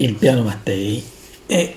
[0.00, 1.02] il piano Mattei
[1.44, 1.74] è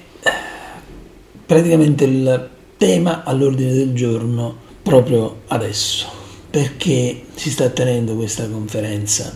[1.45, 6.07] praticamente il tema all'ordine del giorno proprio adesso,
[6.49, 9.33] perché si sta tenendo questa conferenza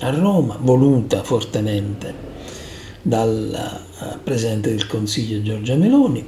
[0.00, 2.28] a Roma, voluta fortemente
[3.02, 6.24] dal eh, Presidente del Consiglio Giorgia Meloni,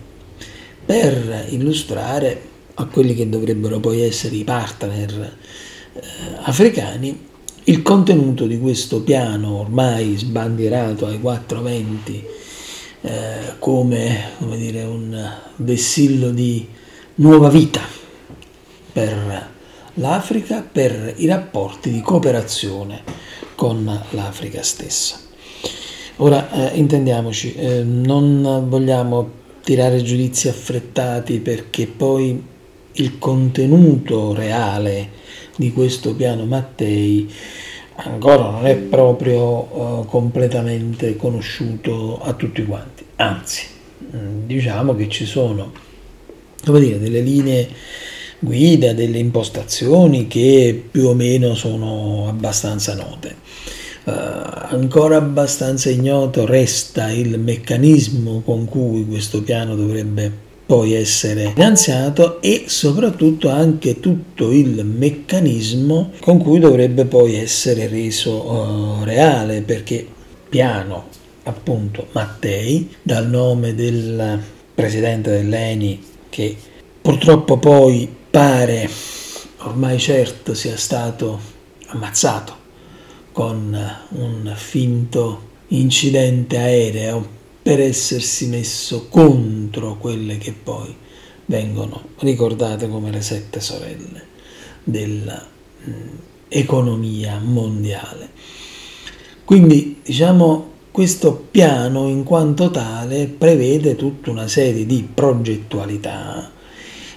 [0.85, 5.37] per illustrare a quelli che dovrebbero poi essere i partner
[5.93, 6.01] eh,
[6.43, 7.31] africani
[7.65, 12.27] il contenuto di questo piano ormai sbandierato ai 420
[13.03, 13.11] eh,
[13.59, 16.67] come, come dire, un vessillo di
[17.17, 17.81] nuova vita
[18.93, 19.51] per
[19.95, 23.03] l'Africa, per i rapporti di cooperazione
[23.55, 25.19] con l'Africa stessa.
[26.17, 32.51] Ora, eh, intendiamoci, eh, non vogliamo tirare giudizi affrettati perché poi
[32.95, 35.21] il contenuto reale
[35.57, 37.31] di questo piano Mattei
[37.97, 43.67] ancora non è proprio uh, completamente conosciuto a tutti quanti, anzi
[44.15, 45.73] mm, diciamo che ci sono
[46.65, 47.69] dire, delle linee
[48.39, 53.37] guida, delle impostazioni che più o meno sono abbastanza note.
[54.05, 62.41] Uh, ancora abbastanza ignoto resta il meccanismo con cui questo piano dovrebbe poi essere finanziato
[62.41, 70.07] e soprattutto anche tutto il meccanismo con cui dovrebbe poi essere reso uh, reale perché
[70.49, 71.09] piano
[71.43, 74.41] appunto Mattei dal nome del
[74.75, 76.57] presidente dell'ENI che
[77.03, 78.89] purtroppo poi pare
[79.59, 81.39] ormai certo sia stato
[81.89, 82.57] ammazzato
[83.33, 83.79] con
[84.09, 90.95] un finto incidente aereo per essersi messo contro quelle che poi
[91.47, 94.27] vengono ricordate come le sette sorelle
[94.83, 98.31] dell'economia mondiale.
[99.45, 106.51] Quindi diciamo questo piano in quanto tale prevede tutta una serie di progettualità,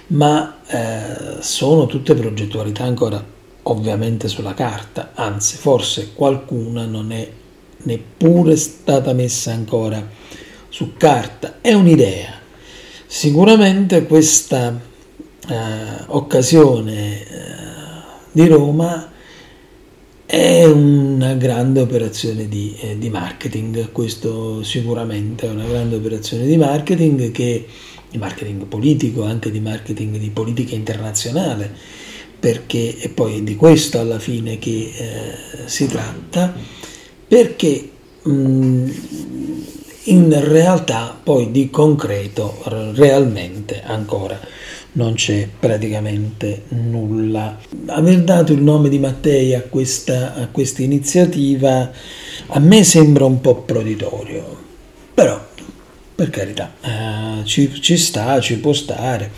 [0.08, 3.34] ma eh, sono tutte progettualità ancora
[3.68, 7.28] ovviamente sulla carta, anzi forse qualcuna non è
[7.86, 10.04] neppure stata messa ancora
[10.68, 12.34] su carta, è un'idea.
[13.06, 14.78] Sicuramente questa
[15.48, 15.54] eh,
[16.08, 17.26] occasione eh,
[18.32, 19.12] di Roma
[20.26, 26.56] è una grande operazione di, eh, di, marketing, questo sicuramente è una grande operazione di
[26.56, 27.66] marketing che
[28.10, 31.72] di marketing politico, anche di marketing di politica internazionale,
[32.38, 36.54] perché è poi di questo alla fine che eh, si tratta,
[37.28, 37.90] perché
[38.22, 38.90] mh,
[40.04, 42.62] in realtà poi di concreto
[42.94, 44.38] realmente ancora
[44.92, 47.58] non c'è praticamente nulla.
[47.86, 51.90] Aver dato il nome di Mattei a questa, a questa iniziativa
[52.48, 54.56] a me sembra un po' proditorio,
[55.12, 55.44] però
[56.14, 59.30] per carità eh, ci, ci sta, ci può stare,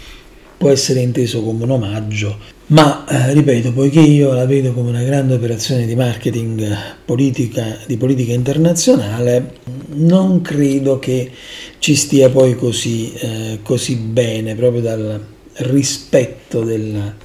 [0.58, 5.02] può essere inteso come un omaggio ma eh, ripeto, poiché io la vedo come una
[5.02, 9.54] grande operazione di marketing politica, di politica internazionale,
[9.94, 11.30] non credo che
[11.78, 15.24] ci stia poi così, eh, così bene, proprio dal
[15.54, 17.16] rispetto della,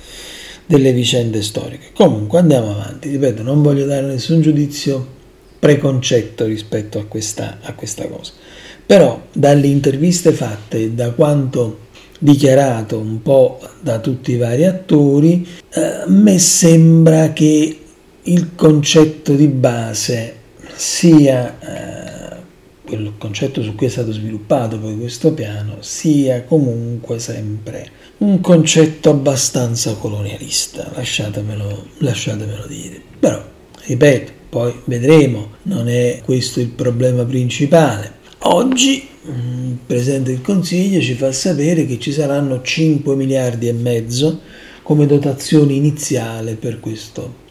[0.66, 1.88] delle vicende storiche.
[1.94, 5.06] Comunque andiamo avanti, ripeto, non voglio dare nessun giudizio
[5.60, 8.32] preconcetto rispetto a questa, a questa cosa,
[8.86, 11.80] però dalle interviste fatte da quanto
[12.24, 17.80] dichiarato un po' da tutti i vari attori, eh, a me sembra che
[18.22, 20.36] il concetto di base
[20.74, 22.36] sia eh,
[22.86, 29.10] quel concetto su cui è stato sviluppato poi questo piano sia comunque sempre un concetto
[29.10, 33.02] abbastanza colonialista, lasciatemelo, lasciatemelo dire.
[33.20, 33.44] Però,
[33.86, 38.22] ripeto, poi vedremo, non è questo il problema principale.
[38.46, 44.42] Oggi il Presidente del Consiglio ci fa sapere che ci saranno 5 miliardi e mezzo
[44.82, 47.42] come dotazione iniziale per questo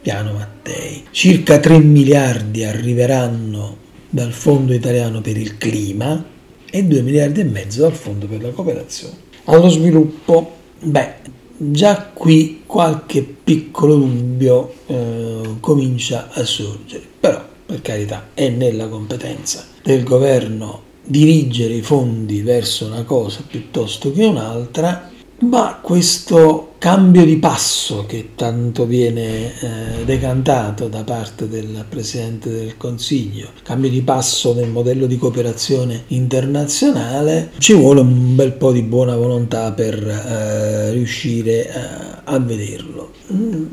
[0.00, 1.02] piano Mattei.
[1.10, 3.76] Circa 3 miliardi arriveranno
[4.08, 6.24] dal Fondo italiano per il clima
[6.70, 9.16] e 2 miliardi e mezzo dal Fondo per la cooperazione.
[9.46, 11.14] Allo sviluppo, beh,
[11.56, 19.64] già qui qualche piccolo dubbio eh, comincia a sorgere, però per carità è nella competenza
[19.82, 27.36] del governo dirigere i fondi verso una cosa piuttosto che un'altra, ma questo cambio di
[27.36, 34.54] passo che tanto viene eh, decantato da parte del Presidente del Consiglio, cambio di passo
[34.54, 40.92] nel modello di cooperazione internazionale, ci vuole un bel po' di buona volontà per eh,
[40.92, 43.12] riuscire a, eh, a vederlo.
[43.32, 43.64] Mm.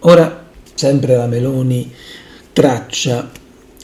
[0.00, 1.90] Ora, sempre la Meloni
[2.52, 3.30] traccia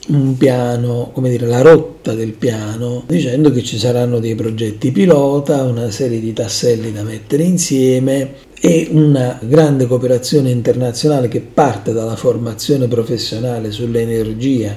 [0.09, 5.63] un piano, come dire, la rotta del piano, dicendo che ci saranno dei progetti pilota,
[5.65, 12.17] una serie di tasselli da mettere insieme e una grande cooperazione internazionale che parte dalla
[12.17, 14.77] formazione professionale sull'energia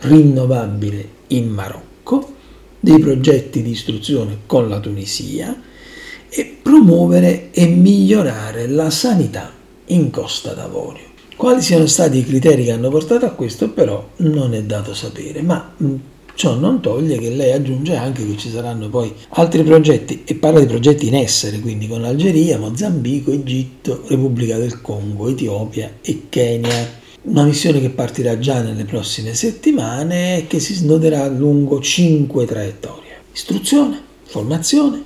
[0.00, 2.34] rinnovabile in Marocco,
[2.80, 5.54] dei progetti di istruzione con la Tunisia
[6.30, 9.52] e promuovere e migliorare la sanità
[9.86, 11.09] in Costa d'Avorio.
[11.40, 15.40] Quali siano stati i criteri che hanno portato a questo però non è dato sapere,
[15.40, 15.74] ma
[16.34, 20.60] ciò non toglie che lei aggiunge anche che ci saranno poi altri progetti e parla
[20.60, 26.98] di progetti in essere, quindi con Algeria, Mozambico, Egitto, Repubblica del Congo, Etiopia e Kenya.
[27.22, 33.12] Una missione che partirà già nelle prossime settimane e che si snoderà lungo cinque traiettorie.
[33.32, 35.02] Istruzione, formazione,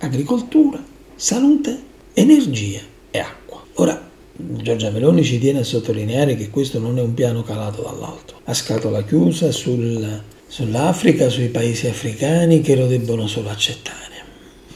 [0.00, 1.82] agricoltura, salute,
[2.12, 2.80] energia
[3.10, 3.64] e acqua.
[3.76, 4.07] Ora,
[4.40, 8.54] Giorgia Meloni ci tiene a sottolineare che questo non è un piano calato dall'alto, a
[8.54, 14.14] scatola chiusa sul, sull'Africa, sui paesi africani che lo debbono solo accettare.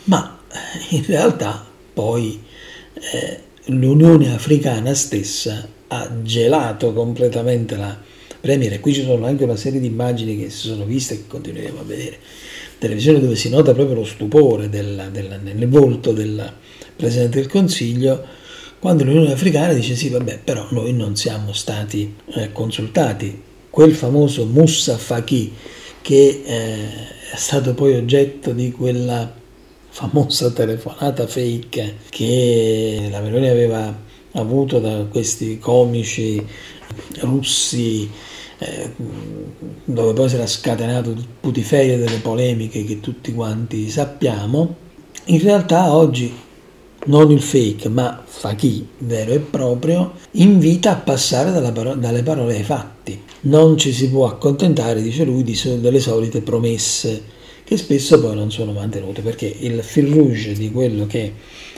[0.04, 2.42] Ma eh, in realtà poi
[2.94, 7.96] eh, l'Unione Africana stessa ha gelato completamente la
[8.40, 8.72] Premier.
[8.72, 11.26] E qui ci sono anche una serie di immagini che si sono viste e che
[11.28, 12.18] continueremo a vedere.
[12.78, 16.52] Televisione dove si nota proprio lo stupore della, della, nel volto del
[16.96, 18.40] Presidente del Consiglio
[18.82, 23.40] quando l'Unione Africana dice sì, vabbè, però noi non siamo stati eh, consultati.
[23.70, 25.52] Quel famoso Moussa Faki
[26.02, 26.88] che eh,
[27.32, 29.32] è stato poi oggetto di quella
[29.88, 33.96] famosa telefonata fake che la Meloni aveva
[34.32, 36.44] avuto da questi comici
[37.20, 38.10] russi
[38.58, 38.90] eh,
[39.84, 44.74] dove poi si era scatenato il putiferio delle polemiche che tutti quanti sappiamo,
[45.26, 46.50] in realtà oggi
[47.06, 52.62] non il fake, ma Faki vero e proprio, invita a passare paro- dalle parole ai
[52.62, 53.20] fatti.
[53.42, 58.34] Non ci si può accontentare, dice lui, di so- delle solite promesse che spesso poi
[58.34, 61.32] non sono mantenute, perché il fil rouge di quello che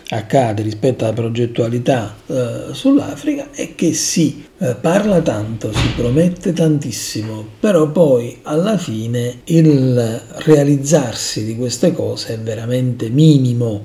[0.09, 7.47] accade rispetto alla progettualità eh, sull'Africa è che si eh, parla tanto, si promette tantissimo,
[7.61, 13.85] però poi alla fine il realizzarsi di queste cose è veramente minimo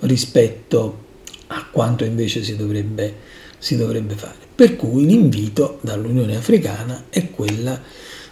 [0.00, 1.08] rispetto
[1.48, 3.14] a quanto invece si dovrebbe,
[3.58, 4.36] si dovrebbe fare.
[4.54, 7.80] Per cui l'invito dall'Unione Africana è quella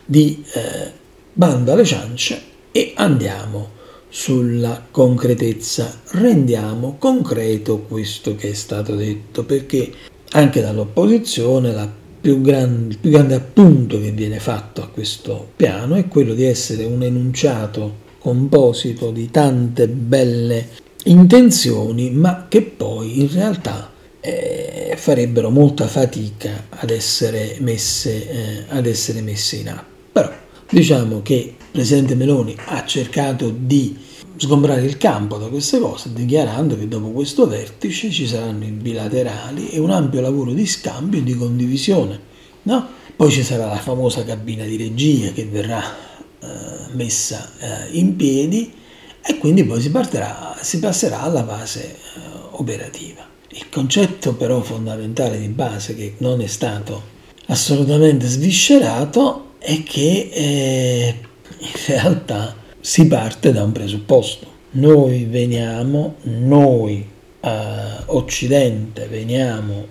[0.04, 0.92] di eh,
[1.32, 2.42] bando alle ciance
[2.72, 3.76] e andiamo
[4.08, 9.92] sulla concretezza, rendiamo concreto questo che è stato detto, perché
[10.30, 11.72] anche dall'opposizione
[12.20, 16.44] più grande, il più grande appunto che viene fatto a questo piano è quello di
[16.44, 20.66] essere un enunciato composito di tante belle
[21.04, 28.86] intenzioni, ma che poi in realtà eh, farebbero molta fatica ad essere, messe, eh, ad
[28.86, 29.84] essere messe in atto.
[30.12, 30.30] Però
[30.68, 33.96] diciamo che il Presidente Meloni ha cercato di
[34.36, 39.70] sgombrare il campo da queste cose, dichiarando che dopo questo vertice ci saranno i bilaterali
[39.70, 42.20] e un ampio lavoro di scambio e di condivisione.
[42.62, 42.86] No?
[43.16, 45.82] Poi ci sarà la famosa cabina di regia che verrà
[46.40, 46.46] eh,
[46.92, 48.72] messa eh, in piedi
[49.28, 51.96] e quindi poi si, partirà, si passerà alla fase eh,
[52.52, 53.26] operativa.
[53.50, 57.16] Il concetto però fondamentale di base che non è stato
[57.46, 61.14] assolutamente sviscerato è che eh,
[61.58, 64.46] in realtà si parte da un presupposto.
[64.70, 67.06] Noi veniamo, noi
[67.40, 67.50] eh,
[68.06, 69.86] Occidente veniamo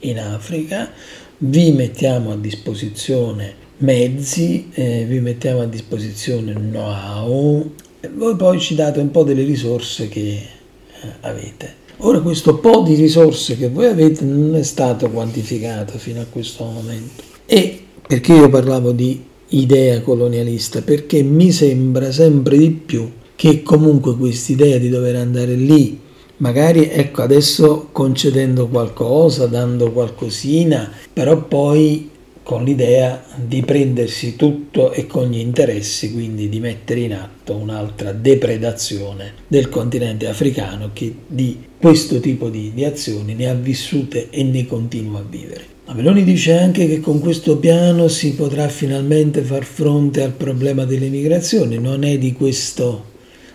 [0.00, 0.90] in Africa,
[1.38, 7.70] vi mettiamo a disposizione mezzi, eh, vi mettiamo a disposizione know-how,
[8.10, 11.80] voi poi ci date un po' delle risorse che eh, avete.
[11.98, 16.64] Ora questo po' di risorse che voi avete non è stato quantificato fino a questo
[16.64, 17.22] momento.
[17.46, 20.82] E perché io parlavo di idea colonialista?
[20.82, 25.98] Perché mi sembra sempre di più che comunque quest'idea di dover andare lì,
[26.38, 32.10] magari ecco adesso concedendo qualcosa, dando qualcosina, però poi
[32.42, 38.12] con l'idea di prendersi tutto e con gli interessi, quindi di mettere in atto un'altra
[38.12, 44.42] depredazione del continente africano che di questo tipo di, di azioni ne ha vissute e
[44.42, 45.70] ne continua a vivere.
[45.92, 51.08] Meloni dice anche che con questo piano si potrà finalmente far fronte al problema delle
[51.08, 53.10] migrazioni, non è di questo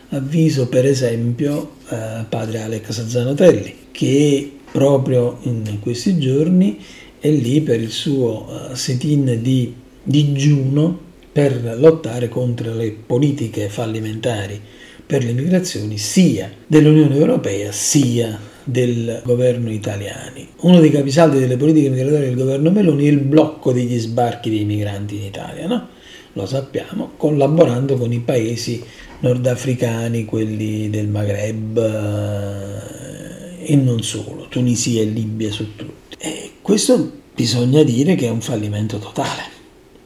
[0.09, 6.77] avviso per esempio eh, padre Alex Zanotelli che proprio in questi giorni
[7.19, 14.59] è lì per il suo uh, sit-in di digiuno per lottare contro le politiche fallimentari
[15.05, 20.33] per le migrazioni sia dell'Unione Europea sia del governo italiano.
[20.61, 24.65] Uno dei capisaldi delle politiche migratorie del governo Meloni è il blocco degli sbarchi dei
[24.65, 25.87] migranti in Italia, no?
[26.33, 28.83] Lo sappiamo, collaborando con i paesi
[29.19, 36.15] nordafricani, quelli del Maghreb eh, e non solo, Tunisia e Libia su tutti.
[36.19, 39.43] E questo bisogna dire che è un fallimento totale.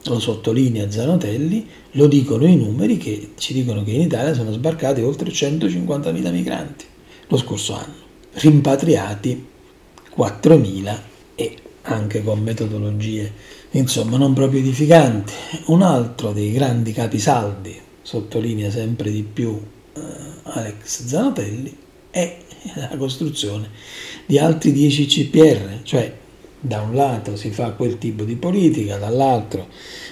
[0.04, 5.02] Lo sottolinea Zanotelli, lo dicono i numeri che ci dicono che in Italia sono sbarcati
[5.02, 6.86] oltre 150.000 migranti
[7.30, 7.96] lo scorso anno,
[8.34, 9.44] rimpatriati
[10.16, 10.98] 4.000
[11.34, 13.34] e anche con metodologie
[13.72, 15.34] insomma non proprio edificanti.
[15.66, 19.60] Un altro dei grandi capisaldi, sottolinea sempre di più
[19.96, 20.00] eh,
[20.44, 21.76] Alex Zanotelli,
[22.12, 22.38] è
[22.76, 23.68] la costruzione
[24.28, 26.20] di altri 10 CPR, cioè
[26.62, 29.68] da un lato si fa quel tipo di politica, dall'altro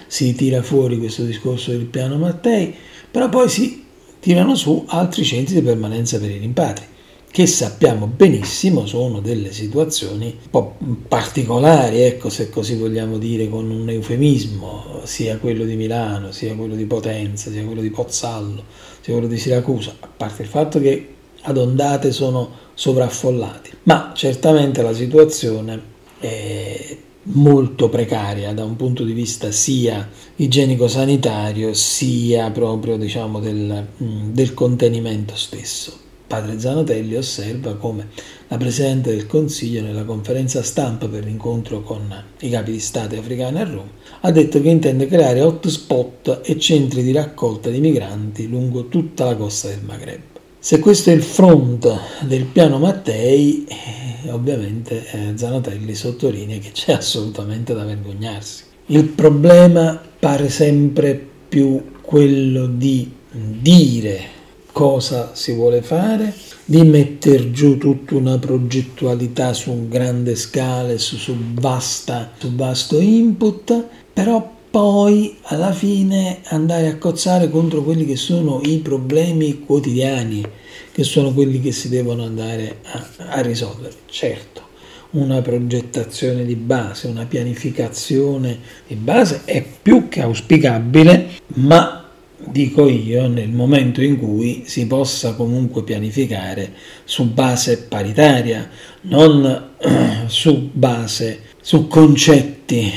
[0.07, 2.73] si tira fuori questo discorso del piano Mattei,
[3.09, 3.85] però poi si
[4.19, 6.85] tirano su altri centri di permanenza per i rimpatri
[7.31, 10.75] che sappiamo benissimo sono delle situazioni un po'
[11.07, 16.73] particolari, ecco se così vogliamo dire con un eufemismo, sia quello di Milano, sia quello
[16.73, 18.63] di Potenza, sia quello di Pozzallo,
[19.01, 24.81] sia quello di Siracusa, a parte il fatto che ad ondate sono sovraffollati, ma certamente
[24.81, 33.39] la situazione è molto precaria da un punto di vista sia igienico-sanitario sia proprio diciamo
[33.39, 36.07] del, del contenimento stesso.
[36.29, 38.09] Padre Zanotelli osserva come
[38.49, 43.59] la Presidente del Consiglio nella conferenza stampa per l'incontro con i capi di Stato africani
[43.59, 43.89] a Roma
[44.21, 49.35] ha detto che intende creare hotspot e centri di raccolta di migranti lungo tutta la
[49.35, 50.21] costa del Maghreb.
[50.59, 53.65] Se questo è il front del piano Mattei,
[54.23, 58.63] eh, ovviamente eh, Zanotelli sottolinea che c'è assolutamente da vergognarsi.
[58.87, 64.37] Il problema pare sempre più quello di dire
[64.71, 66.33] cosa si vuole fare,
[66.65, 73.85] di mettere giù tutta una progettualità su grande scala, su, su, vasta, su vasto input,
[74.13, 80.43] però poi alla fine andare a cozzare contro quelli che sono i problemi quotidiani,
[80.99, 83.93] che sono quelli che si devono andare a, a risolvere.
[84.09, 84.63] Certo,
[85.11, 93.29] una progettazione di base, una pianificazione di base è più che auspicabile, ma dico io,
[93.29, 96.73] nel momento in cui si possa comunque pianificare
[97.05, 98.69] su base paritaria,
[99.03, 99.69] non
[100.27, 102.91] su base, su concetti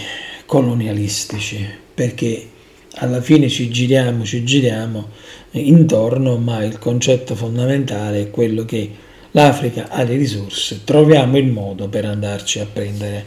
[0.45, 2.49] colonialistici, perché
[2.97, 5.09] alla fine ci giriamo, ci giriamo
[5.53, 8.91] intorno, ma il concetto fondamentale è quello che
[9.33, 13.25] l'Africa ha le risorse, troviamo il modo per andarci a prendere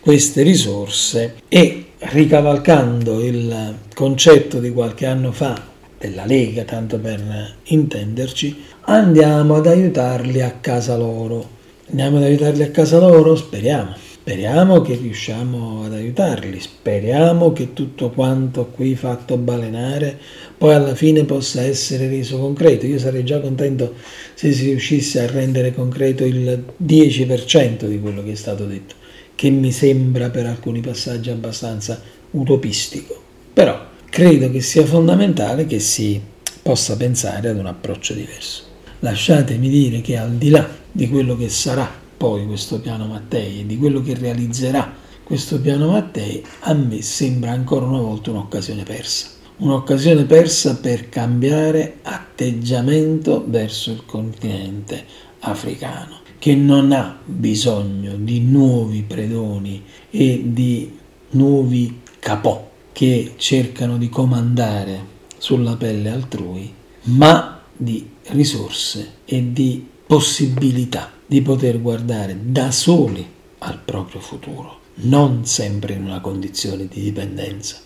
[0.00, 8.64] queste risorse e ricavalcando il concetto di qualche anno fa della Lega, tanto per intenderci,
[8.82, 11.60] andiamo ad aiutarli a casa loro.
[11.90, 13.36] Andiamo ad aiutarli a casa loro?
[13.36, 14.11] Speriamo.
[14.22, 20.16] Speriamo che riusciamo ad aiutarli, speriamo che tutto quanto qui fatto balenare
[20.56, 22.86] poi alla fine possa essere reso concreto.
[22.86, 23.94] Io sarei già contento
[24.34, 28.94] se si riuscisse a rendere concreto il 10% di quello che è stato detto,
[29.34, 32.00] che mi sembra per alcuni passaggi abbastanza
[32.30, 33.20] utopistico.
[33.52, 36.20] Però credo che sia fondamentale che si
[36.62, 38.62] possa pensare ad un approccio diverso.
[39.00, 43.66] Lasciatemi dire che al di là di quello che sarà poi questo piano Mattei e
[43.66, 49.26] di quello che realizzerà questo piano Mattei, a me sembra ancora una volta un'occasione persa.
[49.56, 55.04] Un'occasione persa per cambiare atteggiamento verso il continente
[55.40, 60.96] africano, che non ha bisogno di nuovi predoni e di
[61.30, 65.06] nuovi capò che cercano di comandare
[65.38, 66.72] sulla pelle altrui,
[67.04, 73.26] ma di risorse e di possibilità di poter guardare da soli
[73.60, 77.80] al proprio futuro, non sempre in una condizione di dipendenza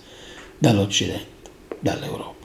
[0.58, 2.35] dall'Occidente, dall'Europa.